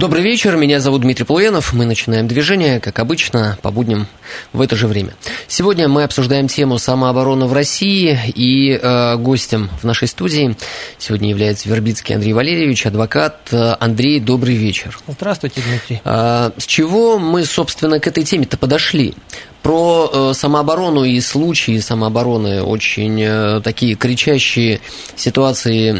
[0.00, 1.74] Добрый вечер, меня зовут Дмитрий Полуянов.
[1.74, 4.06] Мы начинаем движение, как обычно, по будням
[4.54, 5.12] в это же время.
[5.46, 10.56] Сегодня мы обсуждаем тему самообороны в России, и э, гостем в нашей студии
[10.96, 13.52] сегодня является Вербицкий Андрей Валерьевич, адвокат.
[13.52, 14.98] Андрей, добрый вечер.
[15.06, 16.00] Здравствуйте, Дмитрий.
[16.02, 19.14] Э, с чего мы, собственно, к этой теме-то подошли?
[19.62, 24.80] Про э, самооборону и случаи самообороны, очень э, такие кричащие
[25.16, 25.92] ситуации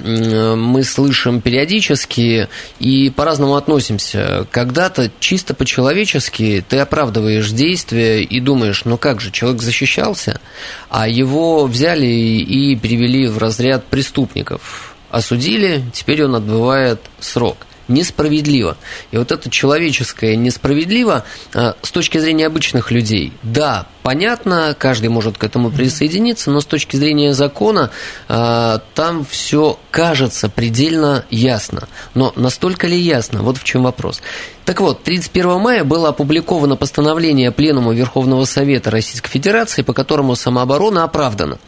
[0.54, 4.46] мы слышим периодически и по-разному относимся.
[4.50, 10.40] Когда-то чисто по-человечески ты оправдываешь действия и думаешь, ну как же, человек защищался,
[10.88, 14.94] а его взяли и перевели в разряд преступников.
[15.10, 18.76] Осудили, теперь он отбывает срок несправедливо.
[19.10, 23.32] И вот это человеческое несправедливо а, с точки зрения обычных людей.
[23.42, 27.90] Да, понятно, каждый может к этому присоединиться, но с точки зрения закона
[28.28, 31.88] а, там все кажется предельно ясно.
[32.14, 33.42] Но настолько ли ясно?
[33.42, 34.22] Вот в чем вопрос.
[34.70, 41.02] Так вот, 31 мая было опубликовано постановление Пленума Верховного Совета Российской Федерации, по которому самооборона
[41.02, 41.58] оправдана.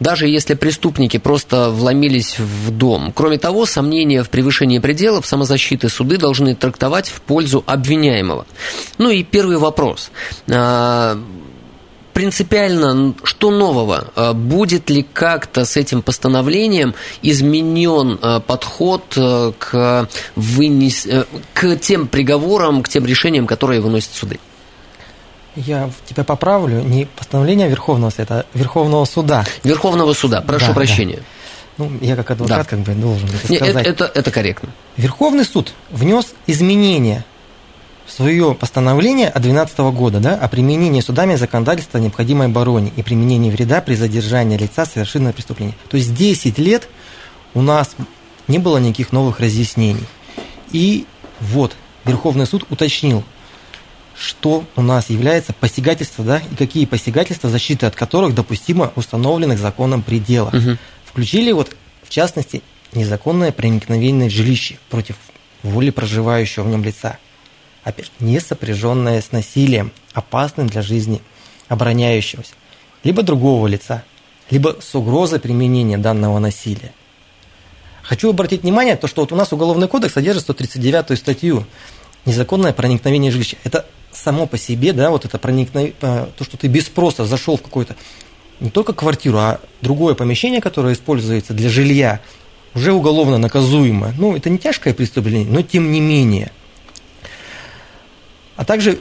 [0.00, 3.12] Даже если преступники просто вломились в дом.
[3.14, 8.46] Кроме того, сомнения в превышении пределов самозащиты суды должны трактовать в пользу обвиняемого.
[8.96, 10.10] Ну и первый вопрос
[10.50, 11.18] а,
[12.16, 14.06] принципиально, что нового?
[14.16, 21.04] А, будет ли как-то с этим постановлением изменен а, подход а, к, вынес...
[21.04, 24.40] Э, к тем приговорам, к тем решениям, которые выносят суды?
[25.56, 29.44] Я тебя поправлю, не постановление Верховного Совета, а Верховного Суда.
[29.62, 31.16] Верховного Суда, прошу Да, прощения.
[31.16, 31.22] да.
[31.84, 32.64] Ну, я как адвокат Да.
[32.64, 33.86] как бы должен это Не, это, сказать.
[33.86, 34.70] это, это корректно.
[34.96, 37.26] Верховный суд внес изменения
[38.16, 43.50] свое постановление от 2012 года да, о применении судами законодательства о необходимой обороне и применении
[43.50, 45.74] вреда при задержании лица совершенного преступления.
[45.90, 46.88] То есть 10 лет
[47.52, 47.94] у нас
[48.48, 50.04] не было никаких новых разъяснений.
[50.72, 51.04] И
[51.40, 53.22] вот Верховный суд уточнил,
[54.16, 60.02] что у нас является посягательство, да, и какие посягательства, защиты от которых допустимо установленных законом
[60.02, 60.54] пределах.
[60.54, 60.78] Мгм.
[61.04, 62.62] Включили вот, в частности,
[62.94, 65.16] незаконное проникновение в жилище против
[65.62, 67.18] воли проживающего в нем лица.
[67.86, 71.22] Опять не сопряженное с насилием, опасным для жизни
[71.68, 72.54] обороняющегося,
[73.04, 74.02] либо другого лица,
[74.50, 76.92] либо с угрозой применения данного насилия.
[78.02, 81.64] Хочу обратить внимание, то, что вот у нас Уголовный кодекс содержит 139 статью
[82.24, 83.56] «Незаконное проникновение в жилище».
[83.62, 87.62] Это само по себе, да, вот это проникновение, то, что ты без спроса зашел в
[87.62, 87.94] какую-то
[88.58, 92.20] не только квартиру, а другое помещение, которое используется для жилья,
[92.74, 94.12] уже уголовно наказуемо.
[94.18, 96.50] Ну, это не тяжкое преступление, но тем не менее.
[98.56, 98.98] А также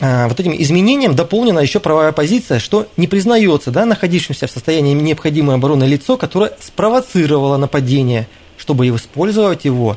[0.00, 4.94] а, вот этим изменением дополнена еще правовая позиция, что не признается да, находившимся в состоянии
[4.94, 9.96] необходимой обороны лицо, которое спровоцировало нападение, чтобы использовать его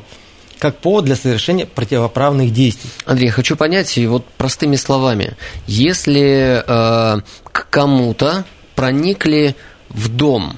[0.58, 2.88] как повод для совершения противоправных действий.
[3.04, 5.36] Андрей, хочу понять, и вот простыми словами,
[5.66, 7.20] если э,
[7.50, 8.44] к кому-то
[8.76, 9.56] проникли
[9.88, 10.56] в дом,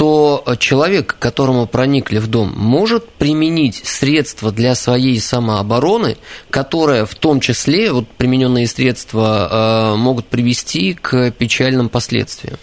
[0.00, 6.16] то человек, к которому проникли в дом, может применить средства для своей самообороны,
[6.48, 12.56] которые в том числе, вот примененные средства, э, могут привести к печальным последствиям.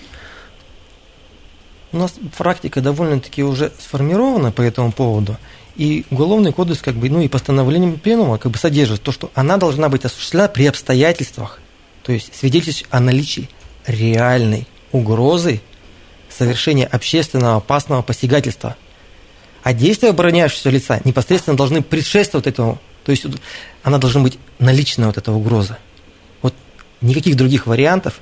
[1.91, 5.37] У нас практика довольно-таки уже сформирована по этому поводу,
[5.75, 9.57] и Уголовный кодекс, как бы, ну и постановлением пленума как бы содержит то, что она
[9.57, 11.59] должна быть осуществлена при обстоятельствах,
[12.01, 13.47] то есть свидетельствующих о наличии
[13.85, 15.61] реальной угрозы
[16.37, 18.75] совершения общественно опасного посягательства.
[19.63, 22.79] А действия обороняющегося лица непосредственно должны предшествовать этому.
[23.03, 23.25] То есть
[23.83, 25.77] она должна быть наличная вот эта угроза.
[26.41, 26.53] Вот
[27.01, 28.19] никаких других вариантов,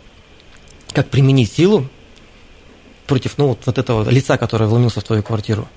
[0.92, 1.88] как применить силу
[3.06, 5.68] против ну, вот, вот этого лица, которое вломился в твою квартиру,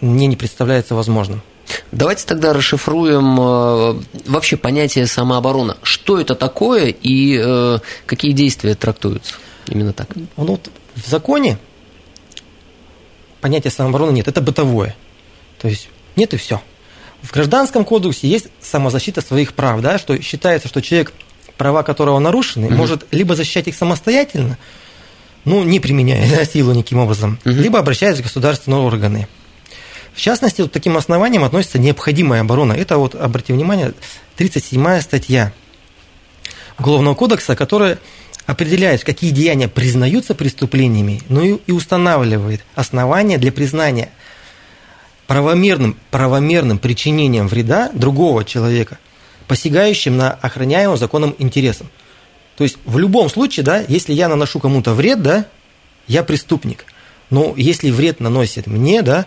[0.00, 1.42] мне не представляется возможным.
[1.90, 5.76] Давайте тогда расшифруем э, вообще понятие самооборона.
[5.82, 9.36] Что это такое и э, какие действия трактуются
[9.68, 10.08] именно так?
[10.16, 11.58] Ну, вот в законе
[13.40, 14.94] понятия самообороны нет, это бытовое.
[15.58, 16.60] То есть нет и все.
[17.22, 21.12] В гражданском кодексе есть самозащита своих прав, да, что считается, что человек,
[21.56, 22.76] права которого нарушены, Мгм.
[22.76, 24.58] может либо защищать их самостоятельно,
[25.44, 27.60] ну, не применяя да, силу никаким образом, Мгм.
[27.60, 29.28] либо обращаясь в государственные органы.
[30.14, 32.72] В частности, вот таким основаниям относится необходимая оборона.
[32.74, 33.94] Это вот, обратите внимание,
[34.36, 35.52] 37 статья.
[36.78, 37.98] Уголовного кодекса, которое
[38.46, 44.10] определяет, какие деяния признаются преступлениями, но и, и устанавливает основания для признания
[45.26, 48.98] правомерным, правомерным причинением вреда другого человека,
[49.46, 51.88] посягающим на охраняемым законом интересам.
[52.56, 55.46] То есть в любом случае, да, если я наношу кому-то вред, да,
[56.06, 56.84] я преступник.
[57.30, 59.26] Но если вред наносит мне, да,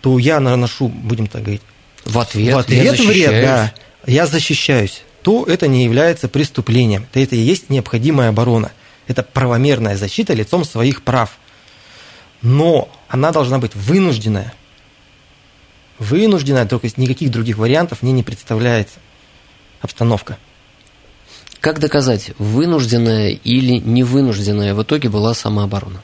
[0.00, 1.62] то я наношу, будем так говорить,
[2.04, 3.74] в ответ, в ответ вред, да,
[4.06, 7.08] я защищаюсь, то это не является преступлением.
[7.12, 8.70] Это и есть необходимая оборона.
[9.08, 11.38] Это правомерная защита лицом своих прав.
[12.42, 14.54] Но она должна быть вынужденная.
[15.98, 19.00] Вынужденная, только никаких других вариантов мне не представляется
[19.80, 20.38] обстановка.
[21.58, 26.02] Как доказать, вынужденная или невынужденная в итоге была самооборона?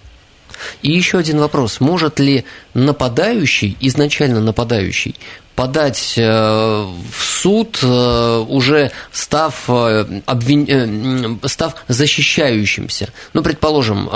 [0.82, 1.80] И еще один вопрос.
[1.80, 2.44] Может ли
[2.74, 5.16] нападающий, изначально нападающий,
[5.54, 11.40] подать э, в суд, э, уже став, э, обвин...
[11.44, 13.08] став защищающимся.
[13.32, 14.08] Ну, предположим,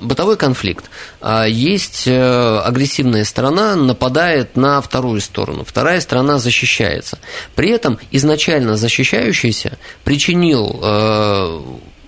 [0.00, 0.84] бытовой конфликт.
[1.48, 7.18] Есть агрессивная сторона, нападает на вторую сторону, вторая сторона защищается.
[7.54, 10.80] При этом изначально защищающийся причинил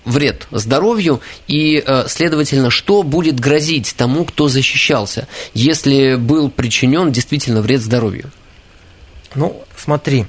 [0.05, 7.81] вред здоровью и, следовательно, что будет грозить тому, кто защищался, если был причинен действительно вред
[7.81, 8.31] здоровью?
[9.33, 10.27] Ну, смотри,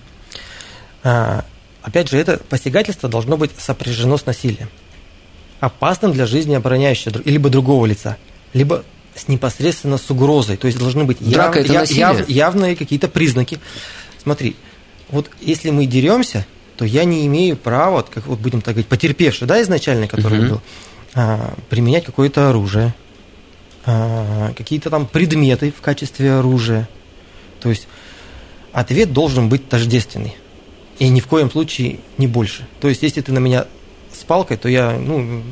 [1.05, 1.45] а,
[1.83, 4.69] опять же, это посягательство должно быть сопряжено с насилием,
[5.61, 8.17] опасным для жизни обороняющего либо другого лица,
[8.53, 8.85] либо
[9.15, 10.57] с непосредственно с угрозой.
[10.57, 13.61] То есть должны быть яв, яв, яв, явные какие-то признаки.
[14.21, 14.57] Смотри,
[15.09, 16.45] вот если мы деремся,
[16.77, 20.49] то я не имею права, как вот будем так говорить, потерпевший, да, изначально, который угу.
[20.49, 20.61] был,
[21.15, 22.95] а, применять какое-то оружие,
[23.85, 26.89] а, какие-то там предметы в качестве оружия.
[27.61, 27.89] То есть
[28.73, 30.37] ответ должен быть тождественный.
[30.99, 32.67] И ни в коем случае не больше.
[32.81, 33.67] То есть, если ты на меня
[34.13, 35.43] с палкой, то я ну,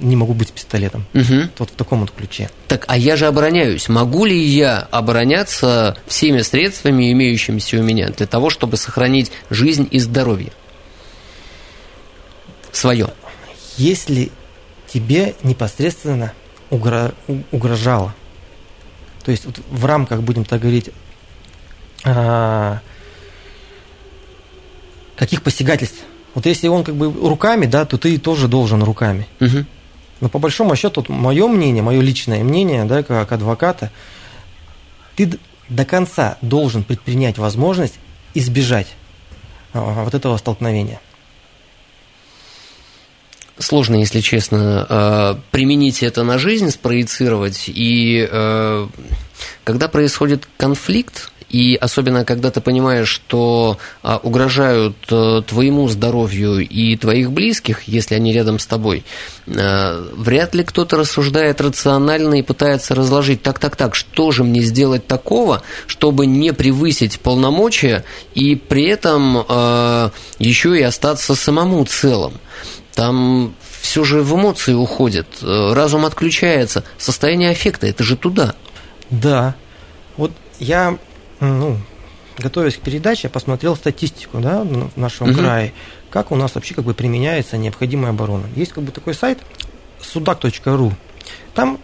[0.00, 1.04] не могу быть с пистолетом.
[1.14, 1.50] Угу.
[1.58, 2.50] Вот в таком вот ключе.
[2.66, 3.88] Так, а я же обороняюсь.
[3.88, 9.98] Могу ли я обороняться всеми средствами, имеющимися у меня, для того, чтобы сохранить жизнь и
[9.98, 10.52] здоровье?
[12.72, 13.08] Свое.
[13.76, 14.30] Если
[14.86, 16.32] тебе непосредственно
[16.70, 18.14] угрожало,
[19.24, 20.90] то есть вот в рамках, будем так говорить,
[22.04, 22.80] а,
[25.16, 25.98] каких посягательств.
[26.34, 29.26] Вот если он как бы руками, да, то ты тоже должен руками.
[29.40, 29.64] Угу.
[30.20, 33.90] Но по большому счету, вот мое мнение, мое личное мнение, да, как адвоката,
[35.16, 35.38] ты
[35.68, 37.98] до конца должен предпринять возможность
[38.34, 38.88] избежать
[39.72, 41.00] а, вот этого столкновения.
[43.58, 47.64] Сложно, если честно, а, применить это на жизнь, спроецировать.
[47.66, 48.28] И
[49.64, 56.96] когда происходит конфликт, и особенно, когда ты понимаешь, что а, угрожают а, твоему здоровью и
[56.96, 59.04] твоих близких, если они рядом с тобой,
[59.46, 65.06] вряд ли кто-то рассуждает рационально и пытается разложить, так, так, так, что же мне сделать
[65.06, 68.04] такого, чтобы не превысить полномочия
[68.34, 69.38] и при этом
[70.38, 72.34] еще и остаться самому целым.
[72.98, 78.56] Там все же в эмоции уходит, разум отключается, состояние аффекта, это же туда.
[79.08, 79.54] Да.
[80.16, 80.98] Вот я
[81.38, 81.78] ну,
[82.38, 85.38] готовясь к передаче, я посмотрел статистику да, в нашем угу.
[85.38, 85.74] крае,
[86.10, 88.46] как у нас вообще как бы применяется необходимая оборона.
[88.56, 89.38] Есть как бы такой сайт
[90.02, 90.92] судак.ру.
[91.54, 91.78] Там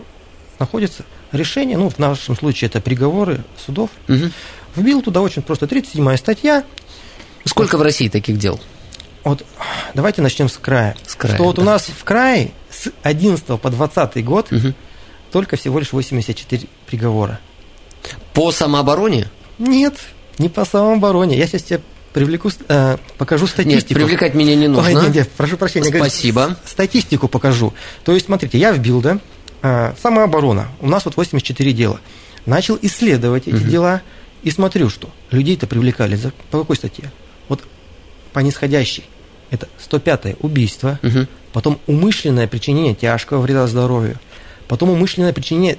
[0.59, 3.91] находится решение, ну, в нашем случае это приговоры судов.
[4.09, 4.33] Угу.
[4.75, 6.65] Вбил туда очень просто 37 статья.
[7.45, 8.61] Сколько в России таких дел?
[9.25, 9.45] Вот
[9.95, 10.97] давайте начнем с края.
[11.07, 11.63] С края что вот да.
[11.63, 14.75] у нас в крае с 11 по 20 год угу.
[15.33, 17.41] только всего лишь 84 приговора.
[18.35, 19.29] По самообороне?
[19.59, 19.95] Нет,
[20.39, 21.39] не по самообороне.
[21.39, 21.81] Я сейчас тебе
[22.13, 23.99] привлеку, э, покажу статистику.
[23.99, 24.89] Нет, привлекать меня не нужно.
[24.89, 25.89] Ой, нет, нет, прошу прощения.
[25.89, 26.43] Спасибо.
[26.43, 27.73] Говорю, статистику покажу.
[28.05, 29.19] То есть, смотрите, я вбил, да,
[29.63, 30.69] э, самооборона.
[30.81, 32.01] У нас вот 84 дела.
[32.45, 33.65] Начал исследовать эти угу.
[33.65, 34.03] дела
[34.43, 37.11] и смотрю, что людей-то привлекали за, по какой статье?
[37.49, 37.63] Вот
[38.35, 39.05] по нисходящей.
[39.55, 41.27] Это 105 убийство, угу.
[41.53, 44.19] потом умышленное причинение тяжкого вреда здоровью,
[44.69, 45.79] потом умышленное причинение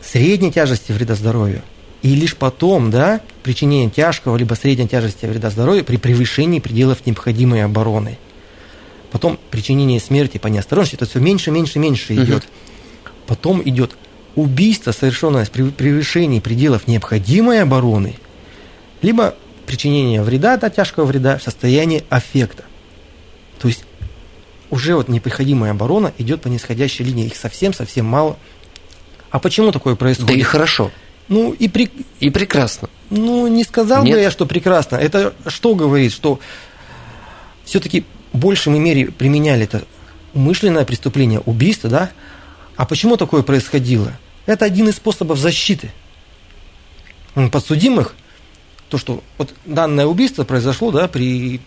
[0.00, 1.62] средней тяжести вреда здоровью–
[2.04, 7.64] и лишь потом, да, причинение тяжкого либо средней тяжести вреда здоровью при превышении пределов необходимой
[7.64, 8.18] обороны.
[9.10, 12.44] Потом причинение смерти по неосторожности, это все меньше, меньше, меньше идет.
[12.44, 13.12] Угу.
[13.26, 13.96] Потом идет
[14.34, 18.16] убийство, совершенное при превышении пределов необходимой обороны,
[19.00, 22.64] либо причинение вреда, да, тяжкого вреда в состоянии аффекта.
[23.64, 23.82] То есть
[24.68, 28.36] уже вот необходимая оборона идет по нисходящей линии, их совсем-совсем мало.
[29.30, 30.28] А почему такое происходит?
[30.28, 30.90] Да и хорошо.
[31.28, 31.90] Ну и, при...
[32.20, 32.90] и прекрасно.
[33.08, 34.16] Ну, не сказал Нет?
[34.16, 34.96] бы я, что прекрасно.
[34.96, 36.40] Это что говорит, что
[37.64, 38.04] все-таки
[38.34, 39.84] большей мере применяли это
[40.34, 42.10] умышленное преступление, убийство, да?
[42.76, 44.12] А почему такое происходило?
[44.44, 45.90] Это один из способов защиты
[47.50, 48.14] подсудимых.
[48.90, 51.62] То, что вот данное убийство произошло, да, при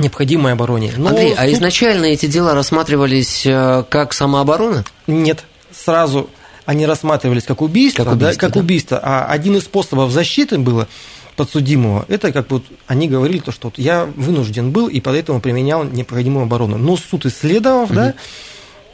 [0.00, 0.92] необходимой обороне.
[0.96, 4.84] Но Андрей, а изначально эти дела рассматривались э, как самооборона?
[5.06, 6.30] Нет, сразу
[6.66, 8.60] они рассматривались как убийство, как убийство, да, как да?
[8.60, 9.00] убийство.
[9.02, 10.86] А один из способов защиты было
[11.34, 15.84] подсудимого, это как вот они говорили, то, что вот я вынужден был и поэтому применял
[15.84, 16.76] необходимую оборону.
[16.76, 17.94] Но суд исследовав, угу.
[17.94, 18.14] да,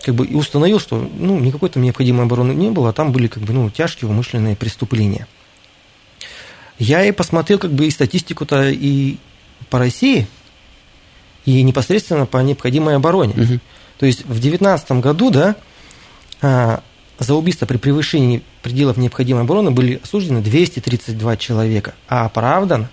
[0.04, 3.26] как бы и установил, что ну, никакой там необходимой обороны не было, а там были
[3.26, 5.26] как бы ну, тяжкие умышленные преступления.
[6.78, 9.16] Я и посмотрел как бы и статистику-то и
[9.70, 10.26] по России,
[11.44, 13.34] и непосредственно по необходимой обороне.
[13.34, 13.60] Угу.
[13.98, 15.56] То есть в 2019 году, да,
[16.42, 16.82] а,
[17.18, 22.88] за убийство при превышении пределов необходимой обороны были осуждены 232 человека, а оправдан,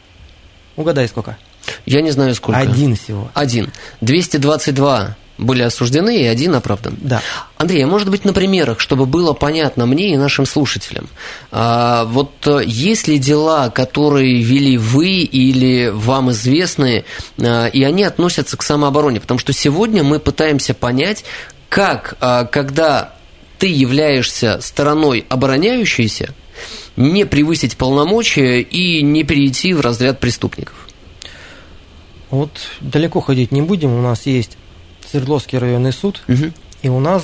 [0.75, 1.37] угадай сколько?
[1.85, 2.59] Я не знаю сколько.
[2.59, 3.31] Один всего.
[3.33, 3.71] Один.
[4.01, 6.95] 222 были осуждены и один оправдан.
[7.01, 7.21] Да.
[7.57, 11.09] Андрей, а может быть на примерах, чтобы было понятно мне и нашим слушателям.
[11.51, 17.05] А, вот э, есть ли дела, которые вели вы или вам известные,
[17.39, 19.19] а, и они относятся к самообороне?
[19.19, 21.25] Потому что сегодня мы пытаемся понять,
[21.69, 23.15] как, а, когда
[23.57, 26.33] ты являешься стороной обороняющейся,
[26.95, 30.75] не превысить полномочия и не перейти в разряд преступников.
[32.29, 33.93] Вот далеко ходить не будем.
[33.93, 34.57] У нас есть
[35.11, 36.53] Свердловский районный суд, угу.
[36.81, 37.23] и у нас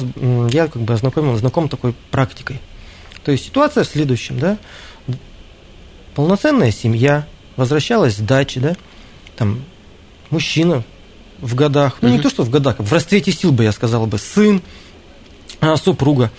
[0.51, 2.59] я как бы ознакомил, знаком такой практикой.
[3.23, 4.57] То есть ситуация в следующем, да,
[6.13, 7.25] полноценная семья
[7.55, 8.75] возвращалась с дачи, да,
[9.37, 9.63] там
[10.31, 10.83] мужчина
[11.39, 12.17] в годах, ну угу.
[12.17, 14.61] не то что в годах, в расцвете сил бы я сказал бы, сын,
[15.61, 16.29] а, супруга,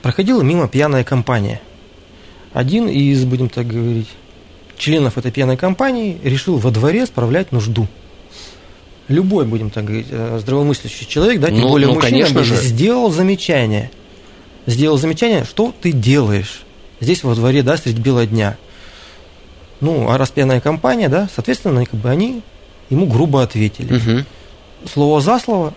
[0.00, 1.60] проходила мимо пьяная компания.
[2.54, 4.08] Один из, будем так говорить,
[4.78, 7.86] членов этой пьяной компании решил во дворе справлять нужду
[9.08, 12.56] любой, будем так говорить, э, здравомыслящий человек, да, тем ну, более ну, мужчина, конечно же.
[12.56, 13.90] сделал замечание.
[14.66, 16.62] Сделал замечание, что ты делаешь
[17.00, 18.56] здесь во дворе, да, средь бела дня.
[19.80, 22.42] Ну, а распьяная компания, да, соответственно, как бы они
[22.88, 23.96] ему грубо ответили.
[23.96, 24.24] Угу.
[24.92, 25.74] Слово за слово,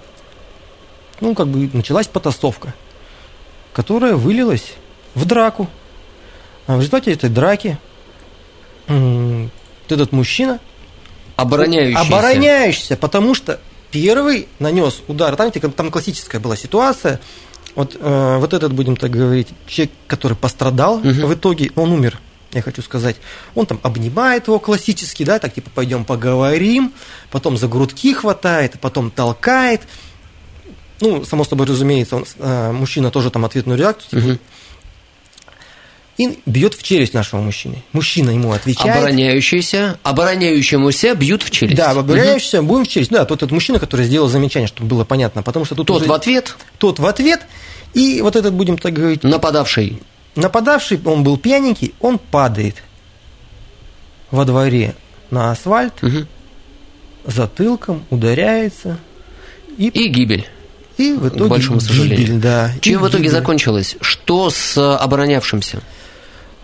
[1.19, 2.73] ну, как бы началась потасовка,
[3.73, 4.73] которая вылилась
[5.15, 5.67] в драку.
[6.67, 7.77] А в результате этой драки
[8.87, 10.59] этот мужчина–
[11.37, 12.01] Обороняющийся.
[12.01, 13.59] Обороняющийся, потому что
[13.91, 15.35] первый нанес удар.
[15.35, 17.19] Там, там классическая была ситуация.
[17.75, 21.07] Вот, э, вот этот, будем так говорить, человек, который пострадал угу.
[21.07, 22.19] в итоге, он умер,
[22.51, 23.17] я хочу сказать.
[23.53, 26.91] Он там обнимает его классически, да, так типа пойдем поговорим,
[27.29, 29.81] потом за грудки хватает, потом толкает.
[31.01, 34.39] Ну, само собой, разумеется, он, э, мужчина тоже там ответную реакцию, типа, угу
[36.17, 37.83] и бьет в челюсть нашего мужчины.
[37.93, 38.97] Мужчина ему отвечает.
[38.97, 41.77] Обороняющийся, обороняющемуся бьют в челюсть.
[41.77, 42.67] Да, обороняющийся угу.
[42.69, 43.11] будем в челюсть.
[43.11, 46.09] Да, тот этот мужчина, который сделал замечание, чтобы было понятно, потому что тут тот уже...
[46.09, 46.55] в ответ.
[46.79, 47.45] Тот в ответ,
[47.93, 49.23] и вот этот будем так говорить.
[49.23, 50.01] Нападавший.
[50.35, 52.75] Нападавший, он был пьяненький, он падает
[54.31, 54.95] во дворе
[55.29, 56.25] на асфальт, угу.
[57.25, 58.97] затылком ударяется
[59.77, 60.47] и, и гибель.
[60.97, 62.17] И в итоге к большому сожалению.
[62.17, 62.71] Гибель, да.
[62.81, 63.31] Чем в итоге гибель.
[63.31, 63.97] закончилось?
[64.01, 65.81] Что с оборонявшимся?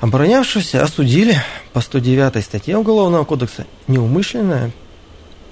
[0.03, 1.41] Оборонявшихся осудили
[1.71, 4.73] по 109 статье Уголовного кодекса неумышленное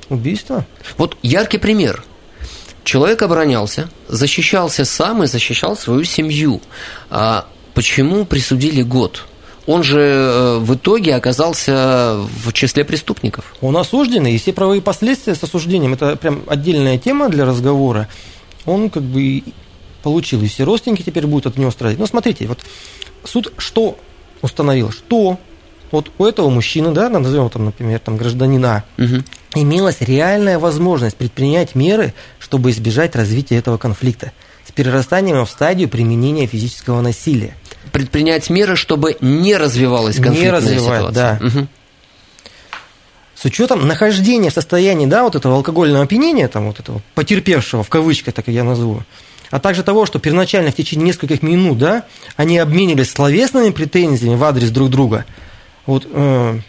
[0.09, 0.65] убийство.
[0.97, 2.03] Вот яркий пример.
[2.83, 6.59] Человек оборонялся, защищался сам и защищал свою семью.
[7.09, 9.23] А почему присудили год?
[9.67, 13.55] Он же э, в итоге оказался в числе преступников.
[13.61, 18.09] Он осужденный, и все правовые последствия с осуждением, это прям отдельная тема для разговора.
[18.65, 19.43] Он как бы
[20.03, 21.97] получил, и все родственники теперь будут от него страдать.
[21.97, 22.59] Но смотрите, вот
[23.23, 23.97] суд что
[24.41, 25.39] установил, что
[25.91, 29.23] вот у этого мужчины, да, назовем там, например, там, гражданина, угу.
[29.55, 34.31] имелась реальная возможность предпринять меры, чтобы избежать развития этого конфликта
[34.67, 37.55] с перерастанием в стадию применения физического насилия.
[37.91, 41.39] Предпринять меры, чтобы не развивалась конфликтная не развивать, ситуация.
[41.39, 41.45] Да.
[41.45, 41.67] Угу.
[43.35, 47.89] С учетом нахождения в состоянии, да, вот этого алкогольного опьянения, там вот этого потерпевшего, в
[47.89, 49.01] кавычках, так я назову,
[49.51, 52.05] а также того, что первоначально в течение нескольких минут да,
[52.37, 55.25] они обменились словесными претензиями в адрес друг друга.
[55.85, 56.59] Вот, э,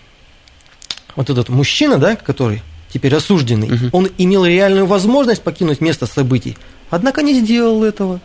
[1.15, 2.63] вот этот мужчина, да, который
[2.93, 3.89] теперь осужденный, угу.
[3.93, 6.59] он имел реальную возможность покинуть место событий,
[6.91, 8.21] однако не сделал этого.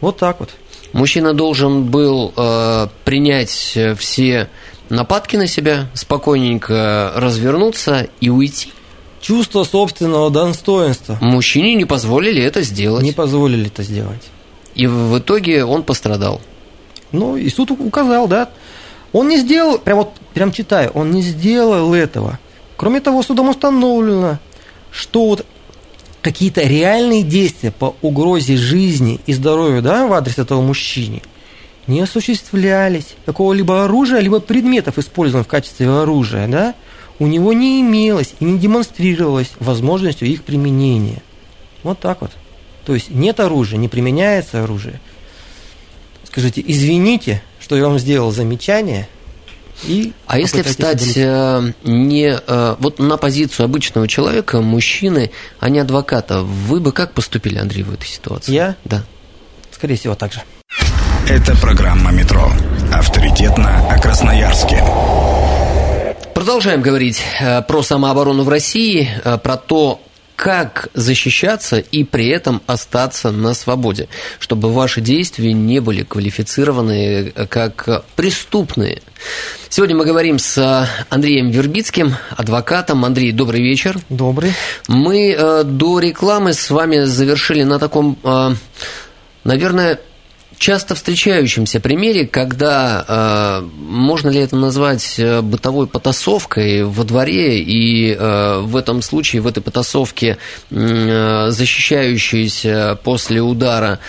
[0.00, 0.50] Вот так вот.
[0.92, 4.48] Мужчина должен был э, принять все
[4.88, 8.72] нападки на себя, спокойненько развернуться и уйти
[9.20, 11.18] чувство собственного достоинства.
[11.20, 13.02] Мужчине не позволили это сделать.
[13.02, 14.22] Не позволили это сделать.
[14.74, 16.40] И в итоге он пострадал.
[17.12, 18.50] Ну, и суд указал, да.
[19.12, 22.38] Он не сделал, прям вот, прям читаю, он не сделал этого.
[22.76, 24.38] Кроме того, судом установлено,
[24.90, 25.46] что вот
[26.20, 31.22] какие-то реальные действия по угрозе жизни и здоровью, да, в адрес этого мужчины
[31.86, 36.74] не осуществлялись, какого-либо оружия, либо предметов, использованных в качестве оружия, да,
[37.18, 41.22] у него не имелось и не демонстрировалось возможностью их применения.
[41.82, 42.30] Вот так вот.
[42.84, 45.00] То есть нет оружия, не применяется оружие.
[46.24, 49.08] Скажите, извините, что я вам сделал замечание,
[49.84, 55.78] и а если встать э, не э, вот на позицию обычного человека, мужчины, а не
[55.78, 58.52] адвоката, вы бы как поступили, Андрей, в этой ситуации?
[58.52, 58.76] Я?
[58.84, 59.04] Да.
[59.70, 60.42] Скорее всего, так же.
[61.28, 62.50] Это программа «Метро».
[62.92, 64.82] Авторитетно о Красноярске.
[66.38, 69.08] Продолжаем говорить э, про самооборону в России,
[69.42, 70.00] про то,
[70.36, 78.04] как защищаться и при этом остаться на свободе, чтобы ваши действия не были квалифицированы как
[78.14, 79.02] преступные.
[79.68, 83.04] Сегодня мы говорим с Андреем Вербицким, адвокатом.
[83.04, 83.98] Андрей, добрый вечер.
[84.08, 84.52] Добрый.
[84.86, 88.50] Мы э, до рекламы с вами завершили на таком, э,
[89.42, 89.98] наверное,
[90.58, 98.12] часто встречающемся примере, когда э, можно ли это назвать э, бытовой потасовкой во дворе, и
[98.12, 100.38] э, в этом случае, в этой потасовке
[100.70, 104.00] э, защищающийся после удара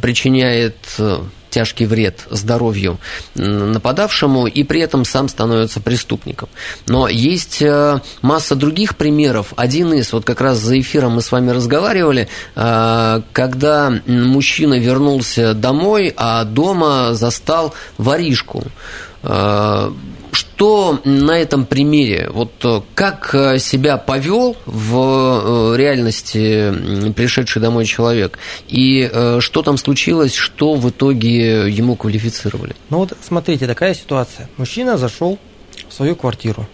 [0.00, 1.20] причиняет э,
[1.54, 2.98] тяжкий вред здоровью
[3.36, 6.48] нападавшему и при этом сам становится преступником.
[6.88, 9.52] Но есть э, масса других примеров.
[9.56, 15.54] Один из, вот как раз за эфиром мы с вами разговаривали, э, когда мужчина вернулся
[15.54, 18.64] домой, а дома застал воришку.
[20.34, 27.86] Э, что на этом примере, вот э, как э, себя повел в реальности пришедший домой
[27.86, 28.38] человек,
[28.68, 29.10] и
[29.40, 32.74] что там случилось, что в итоге ему квалифицировали?
[32.90, 34.48] Ну вот смотрите, такая ситуация.
[34.56, 35.38] Мужчина зашел
[35.88, 36.66] в свою квартиру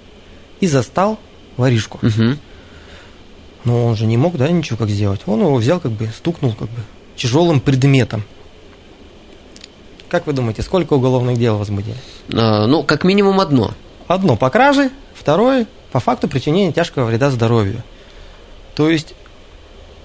[0.60, 1.18] и застал
[1.56, 1.98] воришку.
[2.02, 2.36] Угу.
[3.64, 5.20] Но он же не мог, да, ничего как сделать.
[5.26, 6.80] Он его взял, как бы стукнул, как бы
[7.16, 8.24] тяжелым предметом.
[10.10, 11.96] Как вы думаете, сколько уголовных дел возбудили?
[12.32, 13.72] А, ну, как минимум одно.
[14.08, 17.82] Одно по краже, второе по факту причинения тяжкого вреда здоровью.
[18.74, 19.14] То есть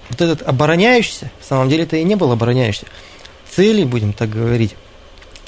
[0.08, 2.86] вот этот обороняющийся, в самом деле это и не был обороняющийся,
[3.50, 4.76] цели, будем так говорить,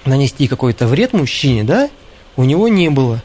[0.04, 1.88] нанести какой-то вред мужчине, да,
[2.36, 3.22] у него не было.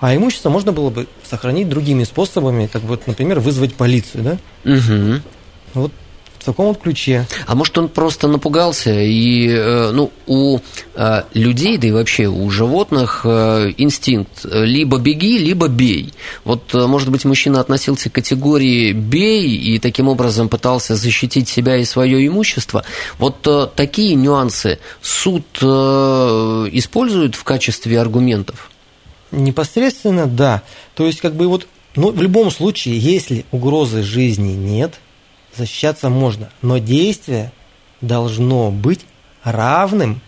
[0.00, 4.70] А имущество можно было бы сохранить другими способами, как вот, например, вызвать полицию, да?
[4.70, 5.22] Угу.
[5.74, 5.92] Вот
[6.44, 7.26] в таком вот ключе.
[7.46, 10.58] А может, он просто напугался, и э, ну, у
[10.94, 16.12] э, людей, да и вообще у животных э, инстинкт либо беги, либо бей.
[16.44, 21.84] Вот, может быть, мужчина относился к категории бей и таким образом пытался защитить себя и
[21.86, 22.84] свое имущество.
[23.18, 28.70] Вот такие нюансы суд использует в качестве аргументов?
[29.30, 30.62] Непосредственно, да.
[30.94, 35.00] То есть, как бы вот, ну, в любом случае, если угрозы жизни нет,
[35.56, 37.52] защищаться можно, но действие
[38.00, 39.00] должно быть
[39.42, 40.20] равным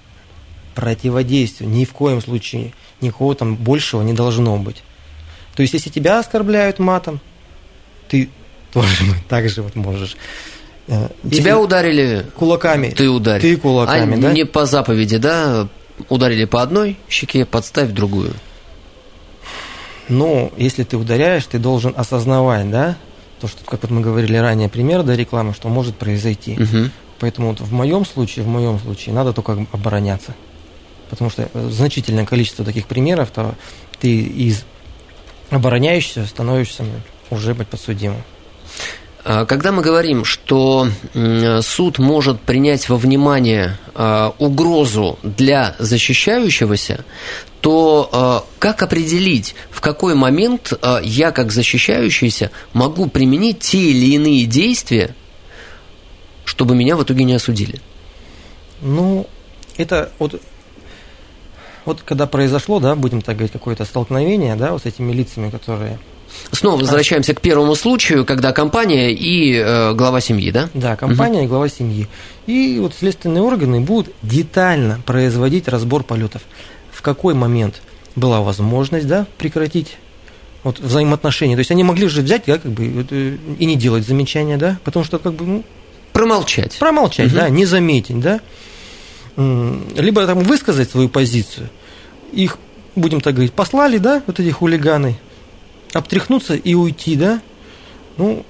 [0.75, 1.71] противодействию.
[1.71, 4.83] Ни в коем случае никакого там большего не должно быть.
[5.55, 7.21] То есть, если тебя оскорбляют матом,
[8.09, 8.29] ты
[8.73, 8.95] тоже
[9.29, 10.17] так же вот можешь.
[10.87, 12.91] Э, если тебя ударили кулаками.
[12.91, 13.41] Ты ударил.
[13.41, 14.33] Ты кулаками, а да?
[14.33, 15.69] Не по заповеди, да?
[16.09, 18.35] Ударили по одной щеке, подставь другую.
[20.09, 22.97] Ну, если ты ударяешь, ты должен осознавать, да,
[23.47, 26.55] то, что, как вот мы говорили ранее, пример до рекламы, что может произойти.
[26.55, 26.91] Угу.
[27.21, 30.35] Поэтому вот в моем случае, в моем случае надо только обороняться.
[31.09, 33.55] Потому что э, значительное количество таких примеров, то
[34.01, 34.65] ты из
[35.51, 36.85] обороняющегося становишься
[37.31, 38.23] уже быть подсудимым.
[39.29, 40.89] А, когда мы говорим, что
[41.61, 47.05] суд может принять во внимание а, угрозу для защищающегося,
[47.61, 54.47] то а, как определить, в какой момент я, как защищающийся, могу применить те или иные
[54.47, 55.17] действия,
[56.45, 57.81] чтобы меня в итоге не осудили?
[58.81, 59.27] Ну,
[59.77, 60.41] это вот,
[61.85, 65.99] вот когда произошло, да, будем так говорить, какое-то столкновение, да, вот с этими лицами, которые
[66.53, 70.69] Снова возвращаемся к первому случаю, когда компания и э, глава семьи, да?
[70.75, 71.45] Да, компания угу.
[71.45, 72.09] и глава семьи.
[72.47, 76.43] И вот следственные органы будут детально производить разбор полетов.
[76.93, 77.83] В какой момент
[78.15, 79.97] была возможность, да, прекратить
[80.63, 81.57] вот взаимоотношения.
[81.57, 84.79] То есть они могли же взять, да, как бы, э, и не делать замечания, да,
[84.85, 85.65] потому что как бы, ну,
[86.13, 86.77] промолчать.
[86.79, 87.37] Промолчать, угу.
[87.37, 88.41] да, не заметить, да.
[89.37, 91.69] Либо там высказать свою позицию.
[92.33, 92.57] Их,
[92.95, 95.19] будем так говорить, послали, да, вот эти хулиганы,
[95.97, 97.41] обтряхнуться и уйти, да,
[98.17, 98.45] ну,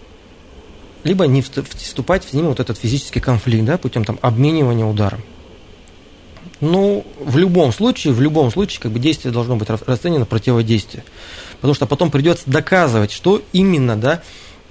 [1.05, 5.23] либо не вступать с ним вот этот физический конфликт, да, путем там обменивания ударом.
[6.61, 11.05] Ну, в любом случае, в любом случае, как бы действие должно быть расценено противодействие.
[11.57, 14.23] Потому что потом придется доказывать, что именно, да,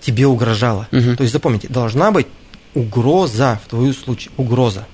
[0.01, 0.87] тебе угрожала.
[0.91, 1.15] Мгм.
[1.15, 2.27] То есть запомните, должна быть
[2.73, 4.87] угроза в твою случае, угроза.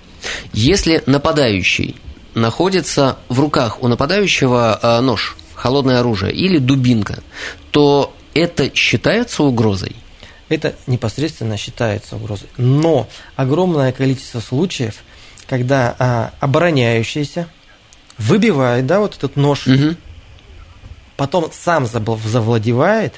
[0.54, 1.96] Если нападающий
[2.34, 7.21] находится в руках у нападающего э, нож, холодное оружие или дубинка,
[7.69, 9.95] то это считается угрозой?
[10.50, 12.50] Это непосредственно считается угрозой.
[12.58, 14.95] Но огромное количество случаев,
[15.47, 17.47] когда а, обороняющийся
[18.17, 19.97] выбивает, да, вот этот нож, Мгм.
[21.15, 23.13] потом сам завладевает,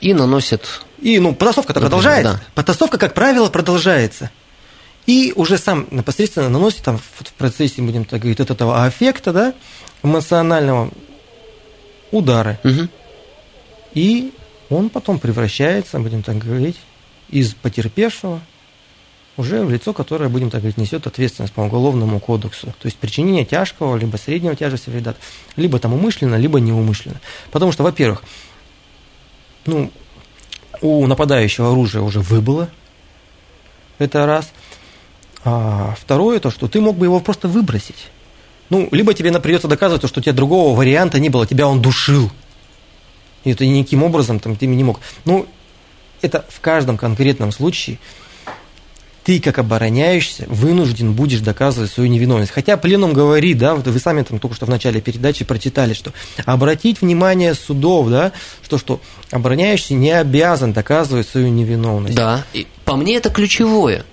[0.00, 2.32] И наносит и, ну, потасовка-то продолжается.
[2.34, 2.40] да.
[2.54, 4.30] Потасовка, как правило, продолжается.
[5.06, 9.54] И уже сам непосредственно наносит там в процессе, будем так говорить, от этого аффекта, да,
[10.04, 10.90] эмоционального
[12.12, 12.58] удары.
[12.62, 12.88] Мгм.
[13.94, 14.32] И
[14.70, 16.76] он потом превращается, будем так говорить,
[17.28, 18.40] из потерпевшего
[19.36, 22.66] уже в лицо, которое, будем так говорить, несет ответственность по уголовному кодексу.
[22.78, 25.14] То есть причинение тяжкого, либо среднего тяжести вреда,
[25.56, 27.20] либо там умышленно, либо неумышленно.
[27.50, 28.22] Потому что, во-первых,
[29.64, 29.90] ну,
[30.80, 32.68] у нападающего оружие уже выбыло,
[33.98, 34.52] это раз.
[35.44, 38.10] А второе, то, что ты мог бы его просто выбросить.
[38.72, 41.82] Ну, либо тебе придется доказывать, то, что у тебя другого варианта не было, тебя он
[41.82, 42.30] душил.
[43.44, 44.98] И это никаким образом там, ты не мог.
[45.26, 45.46] Ну,
[46.22, 47.98] это в каждом конкретном случае
[49.24, 52.50] ты, как обороняешься, вынужден будешь доказывать свою невиновность.
[52.50, 56.14] Хотя пленум говорит, да, вот вы сами там только что в начале передачи прочитали, что
[56.46, 58.32] обратить внимание судов, да,
[58.62, 62.16] что, что обороняющийся не обязан доказывать свою невиновность.
[62.16, 64.06] Да, и по мне это ключевое.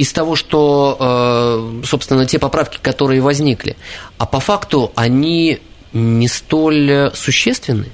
[0.00, 3.76] Из того, что, э, собственно, те поправки, которые возникли.
[4.16, 5.60] А по факту они
[5.92, 7.88] не столь существенны.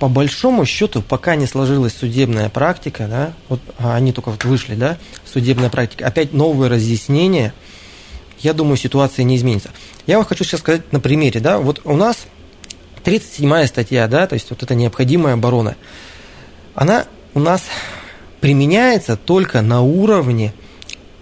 [0.00, 4.74] По большому счету, пока не сложилась судебная практика, да, вот а, они только вот вышли,
[4.74, 7.54] да, судебная практика, опять новые разъяснения,
[8.40, 9.70] я думаю, ситуация не изменится.
[10.08, 12.26] Я вам хочу сейчас сказать на примере, да, вот у нас
[13.04, 15.76] 37 статья, да, то есть вот эта необходимая оборона,
[16.74, 17.62] она у нас
[18.40, 20.52] применяется только на уровне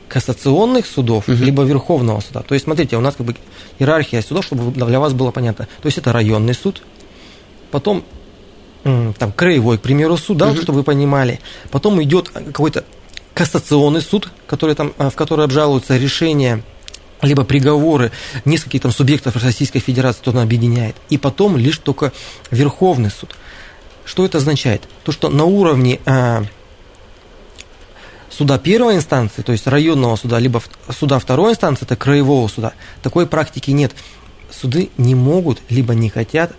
[0.09, 1.43] кассационных судов, Мгм.
[1.43, 2.43] либо Верховного суда.
[2.43, 3.35] То есть, смотрите, у нас как бы
[3.79, 5.67] иерархия судов, чтобы для вас было понятно.
[5.83, 6.83] То есть, это районный суд,
[7.71, 8.05] потом
[9.19, 10.57] там краевой, к примеру, суд, да, Мгм.
[10.63, 11.41] чтобы вы понимали.
[11.71, 12.85] Потом идет какой-то
[13.33, 16.63] кассационный суд, который там, а, в который обжалуются решения
[17.23, 18.13] либо приговоры
[18.45, 20.97] нескольких там субъектов Российской Федерации, кто он объединяет.
[21.09, 22.13] И потом лишь только
[22.51, 23.35] Верховный суд.
[24.05, 24.83] Что это означает?
[25.05, 26.45] То, что на уровне а,
[28.37, 30.63] суда первой инстанции, то есть районного суда, либо
[30.99, 33.93] суда второй инстанции, это краевого суда, такой практики нет.
[34.51, 36.53] Суды не могут, либо не хотят,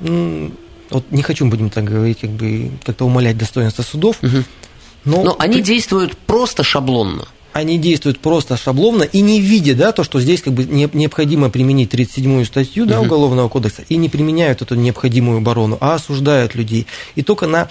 [0.00, 0.52] м,
[0.90, 4.44] вот не хочу, будем так говорить, как бы как-то умалять достоинство судов, Мгм.
[5.04, 7.26] но, Но они при- действуют просто шаблонно.
[7.52, 11.50] они действуют просто шаблонно и не видя, да, то, что здесь как бы не- необходимо
[11.50, 13.06] применить 37-ю статью да, Мгм.
[13.06, 16.86] Уголовного кодекса, и не применяют эту необходимую оборону, а осуждают людей.
[17.16, 17.68] И только на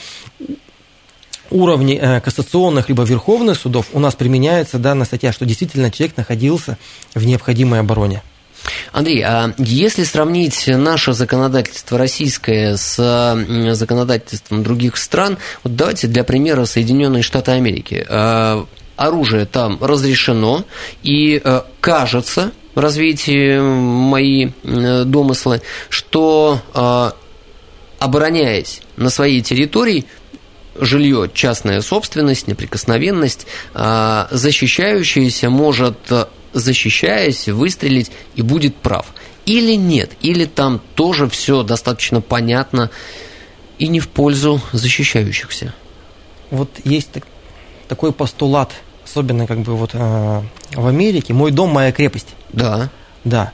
[1.52, 6.78] уровне э, кассационных либо верховных судов у нас применяется данная статья, что действительно человек находился
[7.14, 8.22] в необходимой обороне.
[8.92, 16.66] Андрей, а если сравнить наше законодательство российское с законодательством других стран, вот давайте для примера
[16.66, 18.06] Соединенные Штаты Америки.
[18.10, 20.66] А, Оружие там разрешено,
[21.04, 26.60] и э, кажется, развейте мои э, домыслы, что
[28.00, 30.06] обороняясь на своей территории,
[30.80, 39.08] жилье, частная собственность, неприкосновенность, а, защищающийся может, э, защищаясь, выстрелить и будет прав.
[39.46, 42.92] Или нет, или там тоже все достаточно понятно
[43.80, 45.74] и не в пользу защищающихся.
[46.52, 47.28] Вот есть так-
[47.88, 48.72] такой постулат,
[49.06, 50.42] особенно как бы вот э,
[50.74, 52.30] в Америке, «мой дом, моя крепость».
[52.52, 52.90] Да.
[53.24, 53.52] Да,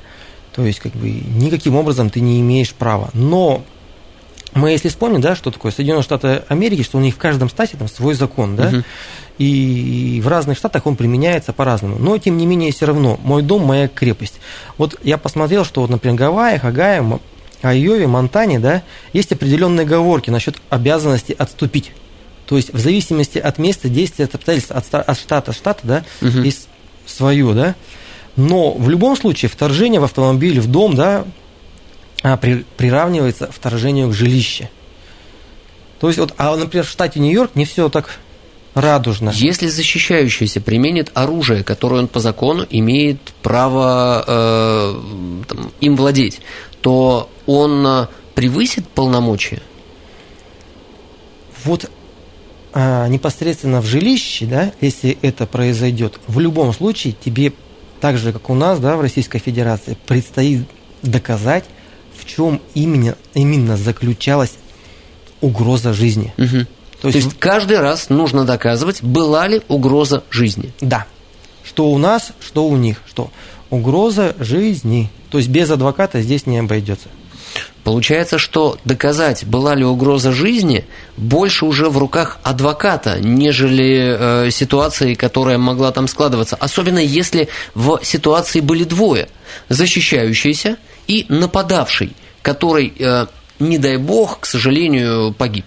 [0.55, 3.09] то есть как бы никаким образом ты не имеешь права.
[3.13, 3.63] Но
[4.55, 7.77] мы, если вспомним, да, что такое Соединенные Штаты Америки, что у них в каждом штате
[7.77, 8.83] там свой закон, да, Мгм.
[9.37, 11.97] и в разных штатах он применяется по-разному.
[11.99, 14.35] Но, тем не менее, все равно, мой дом, моя крепость.
[14.77, 17.21] Вот я посмотрел, что, вот, например, Гавайях, Огайо, М-
[17.61, 21.91] Айове, Монтане, да, есть определенные оговорки насчет обязанности отступить.
[22.45, 26.43] То есть в зависимости от места действия, от обстоятельств, от, от штата штата, да, Мгм.
[26.43, 26.67] есть
[27.05, 27.75] свое, да.
[28.35, 31.23] Но в любом случае вторжение в автомобиль, в дом, да,
[32.23, 34.69] а, при- приравнивается вторжению к жилищу.
[35.99, 38.19] То есть вот, а, например, в штате Нью-Йорк не все так
[38.73, 39.31] радужно.
[39.33, 46.41] Если защищающийся применит оружие, которое он по закону имеет право э, там, им владеть,
[46.81, 49.61] то он э, превысит полномочия?
[51.63, 51.89] Вот
[52.73, 57.53] а, непосредственно в жилище, да, если это произойдет, в любом случае тебе,
[58.01, 60.67] так же как у нас, да, в Российской Федерации, предстоит
[61.03, 61.65] доказать,
[62.23, 64.53] в чем именно, именно заключалась
[65.41, 66.33] угроза жизни.
[66.37, 66.47] Угу.
[66.47, 66.67] То, есть,
[67.01, 70.71] То есть каждый раз нужно доказывать, была ли угроза жизни.
[70.79, 71.05] Да.
[71.63, 73.29] Что у нас, что у них, что
[73.69, 75.09] угроза жизни.
[75.29, 77.09] То есть без адвоката здесь не обойдется.
[77.83, 80.85] Получается, что доказать, была ли угроза жизни,
[81.17, 86.55] больше уже в руках адвоката, нежели э, ситуации, которая могла там складываться.
[86.55, 89.27] Особенно если в ситуации были двое,
[89.67, 93.27] защищающийся и нападавший, который, э,
[93.59, 95.65] не дай бог, к сожалению, погиб.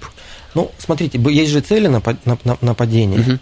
[0.55, 3.20] Ну, смотрите, есть же цели нападения.
[3.20, 3.38] Угу.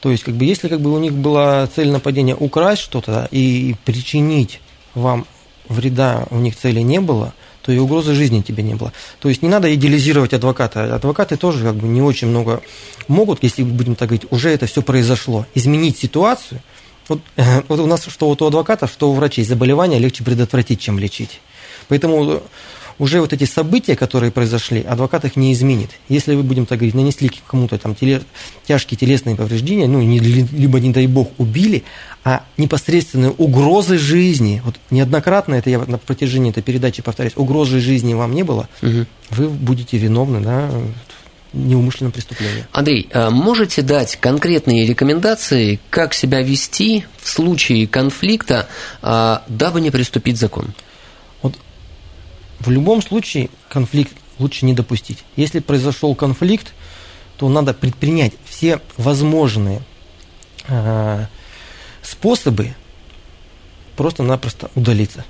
[0.00, 3.74] То есть, как бы, если как бы у них была цель нападения украсть что-то и
[3.84, 4.60] причинить
[4.94, 5.26] вам
[5.68, 8.92] вреда у них цели не было, то и угрозы жизни тебе не было.
[9.20, 10.94] То есть не надо идеализировать адвоката.
[10.94, 12.62] Адвокаты тоже как бы не очень много
[13.08, 15.46] могут, если будем так говорить, уже это все произошло.
[15.54, 16.60] Изменить ситуацию.
[17.08, 17.20] Вот,
[17.68, 21.40] вот у нас что вот у адвокатов, что у врачей заболевания легче предотвратить, чем лечить.
[21.88, 22.42] Поэтому
[22.98, 25.90] уже вот эти события, которые произошли, адвокат их не изменит.
[26.08, 28.22] Если вы, будем так говорить, нанесли кому-то там теле,
[28.66, 31.84] тяжкие телесные повреждения, ну, не, либо, не дай бог, убили,
[32.24, 38.14] а непосредственные угрозы жизни, вот неоднократно, это я на протяжении этой передачи повторяюсь, угрозы жизни
[38.14, 39.06] вам не было, угу.
[39.30, 40.70] вы будете виновны, да,
[41.54, 42.66] неумышленном преступлении.
[42.72, 48.68] Андрей, а можете дать конкретные рекомендации, как себя вести в случае конфликта,
[49.02, 50.74] а, дабы не приступить закон?
[52.60, 55.18] В любом случае конфликт лучше не допустить.
[55.36, 56.72] Если произошел конфликт,
[57.36, 59.82] то надо предпринять все возможные
[60.68, 61.26] э,
[62.02, 62.74] способы
[63.96, 65.24] просто-напросто удалиться.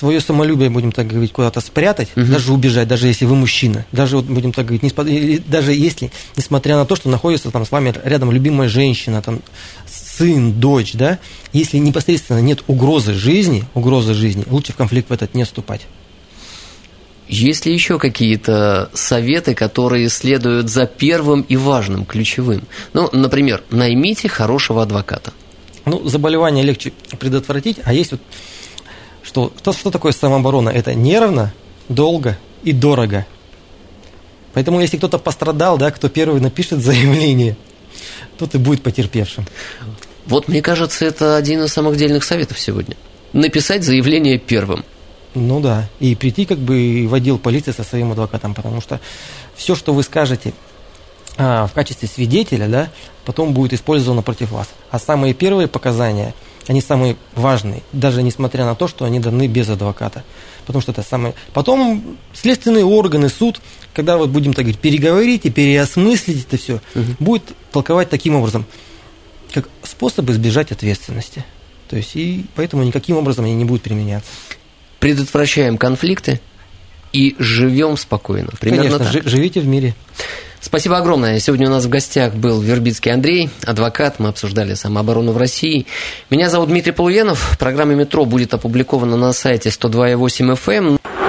[0.00, 2.24] Свое самолюбие, будем так говорить, куда-то спрятать, угу.
[2.24, 6.76] даже убежать, даже если вы мужчина, даже, вот, будем так говорить, не, даже если, несмотря
[6.76, 9.40] на то, что находится там с вами рядом любимая женщина, там,
[9.86, 11.18] сын, дочь, да,
[11.52, 15.82] если непосредственно нет угрозы жизни, угрозы жизни, лучше в конфликт в этот не вступать.
[17.28, 22.62] Есть ли еще какие-то советы, которые следуют за первым и важным, ключевым?
[22.94, 25.34] Ну, например, наймите хорошего адвоката.
[25.84, 28.22] Ну, заболевание легче предотвратить, а есть вот
[29.30, 30.70] что, что, что такое самооборона?
[30.70, 31.54] Это нервно,
[31.88, 33.26] долго и дорого.
[34.54, 37.56] Поэтому, если кто-то пострадал, да, кто первый напишет заявление,
[38.38, 39.46] тот и будет потерпевшим.
[40.26, 42.96] Вот, мне кажется, это один из самых дельных советов сегодня.
[43.32, 44.84] Написать заявление первым.
[45.34, 49.00] Ну да, и прийти как бы в отдел полиции со своим адвокатом, потому что
[49.54, 50.52] все, что вы скажете
[51.36, 52.88] а, в качестве свидетеля, да,
[53.24, 54.68] потом будет использовано против вас.
[54.90, 56.34] А самые первые показания,
[56.66, 60.24] они самые важные, даже несмотря на то, что они даны без адвоката.
[60.66, 61.34] Потому что это самое...
[61.52, 63.60] Потом следственные органы, суд,
[63.94, 67.04] когда вот будем так говорить, переговорить и переосмыслить это все, угу.
[67.18, 68.66] будет толковать таким образом,
[69.52, 71.44] как способ избежать ответственности.
[71.88, 74.30] То есть, и поэтому никаким образом они не будут применяться
[75.00, 76.40] предотвращаем конфликты
[77.12, 78.50] и живем спокойно.
[78.60, 79.28] Примерно Конечно, так.
[79.28, 79.96] живите в мире.
[80.60, 81.38] Спасибо огромное.
[81.40, 84.18] Сегодня у нас в гостях был Вербицкий Андрей, адвокат.
[84.18, 85.86] Мы обсуждали самооборону в России.
[86.28, 87.56] Меня зовут Дмитрий Полуенов.
[87.58, 91.19] Программа «Метро» будет опубликована на сайте 102.8 FM.